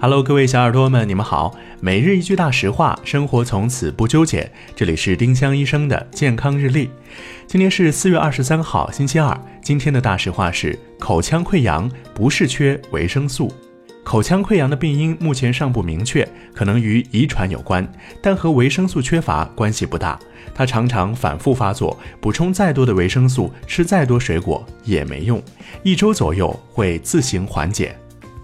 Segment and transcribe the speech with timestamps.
[0.00, 1.52] Hello，各位小耳朵们，你们好。
[1.80, 4.48] 每日一句大实话，生活从此不纠结。
[4.76, 6.88] 这里是丁香医生的健康日历。
[7.48, 9.36] 今天是四月二十三号，星期二。
[9.60, 13.52] 今天的大实话是：口腔溃疡不是缺维生素。
[14.04, 17.86] 口腔溃疡的病因目前尚不明确，可能与遗传有关，
[18.22, 20.16] 但和维生素缺乏关系不大。
[20.54, 25.42] 它常常反复发作，补充再多的维生素，吃再多水果也没用，
[25.82, 27.96] 一周左右会自行缓解。